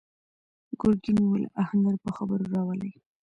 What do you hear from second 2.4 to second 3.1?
راولئ!